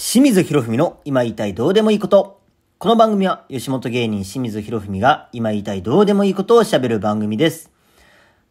[0.00, 2.40] 清水博文の今言いたいどうでもいいこと。
[2.78, 7.72] この番組は吉本芸人清水博文が今言いたいどうでもいいことを喋る番組です。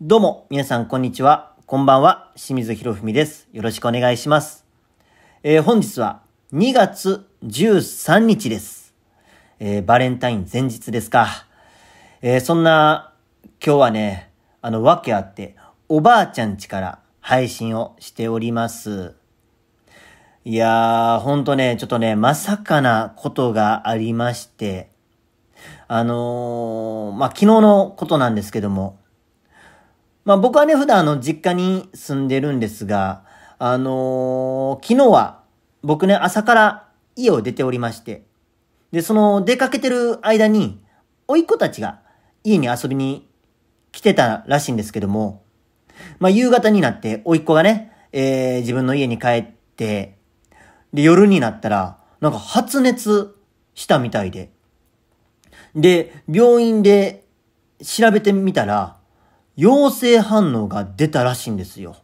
[0.00, 1.56] どうも、皆さんこんにちは。
[1.66, 2.30] こんばんは。
[2.36, 3.48] 清水博文です。
[3.52, 4.64] よろしくお願いします。
[5.42, 8.94] えー本日は2月13日です。
[9.58, 11.26] えーバレンタイン前日ですか。
[12.20, 13.14] えーそんな
[13.60, 14.30] 今日はね、
[14.60, 15.56] あの、わけあって、
[15.88, 19.16] おばあちゃん家から配信をしております。
[20.44, 24.90] いやー、ほんとね、ちょっとね、まさかなことがありまして、
[25.86, 28.98] あのー、まあ、昨日のことなんですけども、
[30.24, 33.24] まあ、僕はね、普段あの、実家に住んでるんですが、
[33.60, 35.44] あのー、昨日は、
[35.82, 38.24] 僕ね、朝から家を出ておりまして、
[38.90, 40.82] で、その、出かけてる間に、
[41.28, 42.00] 甥っ子たちが
[42.42, 43.28] 家に遊びに
[43.92, 45.44] 来てたらしいんですけども、
[46.18, 50.20] まあ、夕方になって、甥っ子がね、えー、自分の家に帰って、
[50.92, 53.36] で、夜になったら、なんか発熱
[53.74, 54.50] したみたいで。
[55.74, 57.24] で、病院で
[57.82, 58.96] 調べてみたら、
[59.56, 61.96] 陽性反応が出たらしいんですよ。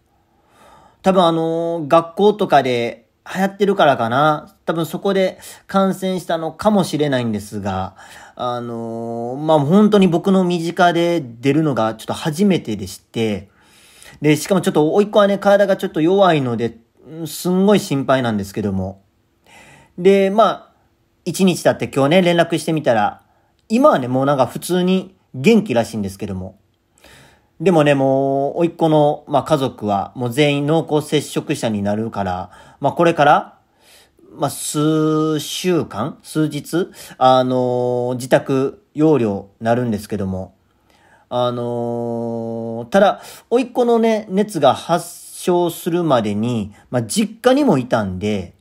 [1.02, 4.56] 多分あのー学校とかで流行ってるからかな。
[4.64, 7.94] 多分そこで感染したのかもしれないんですが、
[8.36, 13.50] あのーまあ、本当に僕の身近で出るのがちょっと初めてでして、
[14.22, 16.76] で、しかもちょっと、甥っ子はね、体がちょっと弱いので、
[17.26, 19.02] すんごい心配なんですけども。
[19.98, 20.72] で、まあ、
[21.24, 23.22] 一日経って今日ね、連絡してみたら、
[23.68, 26.58] 今はね、もうなんか普通に元気らしいんですけども。
[27.60, 33.58] でもね、もう、甥っ子の、まあ、家族は、もう全員濃厚接触者になるから、まあ、これから、
[34.38, 40.54] まあ、数週間数日あのー自宅療養なるんですけども。
[41.28, 48.54] あのーただ、甥っ子のね、熱が発症するまでに、まあ、実家にもいたんで、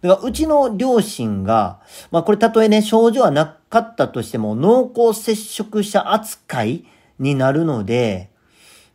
[0.00, 1.80] だからうちの両親が、
[2.12, 6.84] まあ、これたとえね、症状はなかったとしても、濃厚接触者扱い
[7.18, 8.30] になるので、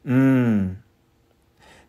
[0.06, 0.78] うん。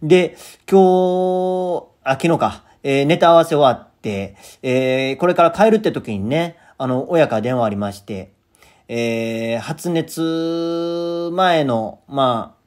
[0.03, 0.37] で、
[0.69, 8.33] 今日、あ、昨日か、えーネタ合わせ終わって、えーこれから帰るって時にね、あの、親から電話ありまして、
[8.89, 12.61] えー発熱前の、まあ、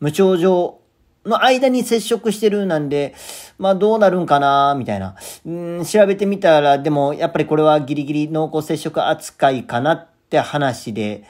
[0.00, 0.80] 無症状
[1.26, 3.14] の間に接触してるなんで、
[3.58, 5.16] まあどうなるんかなみたいな。
[5.44, 11.24] うん、調べてみたら、でもやっぱりこれはギリギリ濃厚接触扱いかなって話で、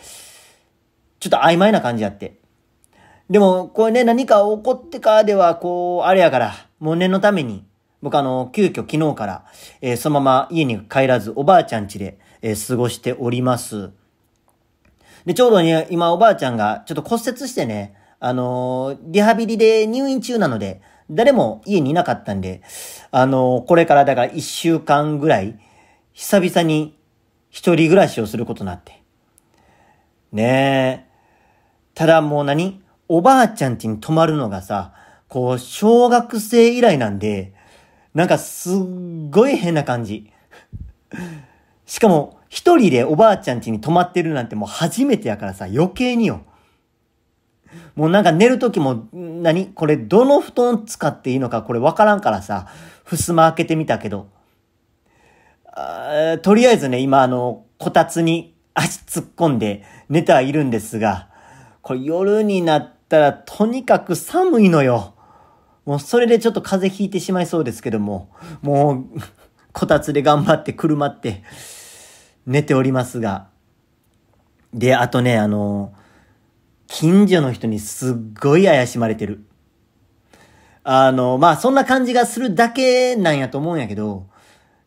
[1.20, 2.38] ちょっと曖昧な感じやって。
[3.28, 7.64] でも、これね、何か起こってかでは、こう、あれやから、もう念のために、
[8.00, 9.44] 僕あの、急遽昨日から、
[9.80, 13.90] えーそのまま家に帰らず、おばあちゃん家で、えー過ごしております。
[15.24, 17.94] で、ちょうどね、今おばあちゃんがちょっと骨折してね、
[18.26, 22.62] あのリハビリで入院中なので、誰も家にいなかったんで、
[23.12, 25.60] あのこれからだから一週間ぐらい、
[26.12, 26.98] 久々に
[27.50, 29.00] 一人暮らしをすることになって。
[30.32, 31.12] ねえ。
[31.94, 32.82] ただもう何？
[33.09, 34.93] おばあちゃん家に泊まるのがさ、
[35.28, 37.54] こう、小学生以来なんで、
[38.14, 38.78] なんかすっ
[39.31, 40.32] ごい変な感じ。
[41.87, 46.44] しかも、一人でおばあちゃん家に泊まってるなんてもう初めてやからさ、余計によ。
[47.96, 49.66] もうなんか寝るときも、何？
[49.68, 52.68] これどの布団使っていいのかこれわからんからさ、
[53.04, 54.28] 襖開けてみたけど。
[55.72, 61.28] あとりあえずね、今あの、こたつに足突っ込んで寝てはいるんですが、
[61.80, 65.14] これ夜になったらとにかく寒いのよ。
[65.86, 68.30] もうそれでちょっと風邪ひいてしまいそうですけども、
[68.60, 69.20] もう、
[69.72, 71.44] こたつで頑張って車って
[72.44, 73.48] 寝ておりますが。
[74.74, 75.94] で、あとね、あの、
[76.86, 79.44] 近所の人にすっごい怪しまれてる。
[80.84, 84.28] あの、まあ、そんな感じがするだけなんやと思うんやけど、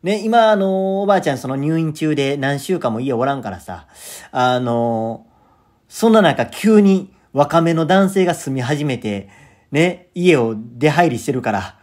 [0.02, 3.86] ね、今、あの、おばあちゃんその入院中で何週間も家おらんからさ、
[4.32, 5.26] あの、
[5.88, 9.28] そんな中急に若めの男性が住み始めて、
[9.70, 11.76] ね、家を出入りしてるから。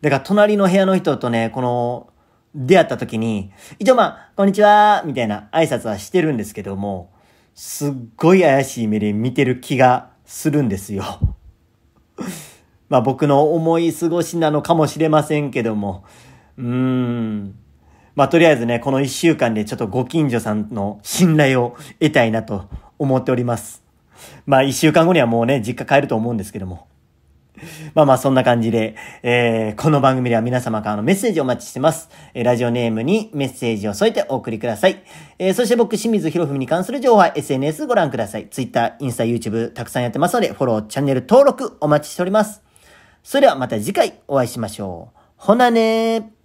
[0.00, 2.12] だから隣の部屋の人とね、この、
[2.54, 7.12] 出会った時に、一応まあ、こんにちは、みたいな挨拶はしてるんですけども、
[7.60, 11.02] すっごい怪しい目で見てる気がするんですよ。
[12.88, 16.04] まあ僕の思い過ごしなのかもしれませんけども、
[16.56, 17.56] うーん。
[18.14, 22.66] まあとりあえずね、この一週間でちょっとご近所さんの信頼を得たいなと
[22.96, 23.82] 思っております。
[24.46, 26.86] まあ一週間後にはもうね、実家帰ると思うんですけども。
[27.94, 32.08] まあまあそんな感じで、えー、この番組では皆様からのメッセージをお待ちしてます。
[32.34, 35.02] えー、ラジオネームにメッセージを添えてお送りください。
[35.38, 38.46] えー、そして僕、清水博文に関する情報は SNS ご覧ください。
[38.48, 42.62] Twitter、インスタ、YouTube たくさんやってますので、フォロー、チャンネル登録お待ちしております。
[43.22, 45.18] それではまた次回お会いしましょう。
[45.36, 46.37] ほなねー。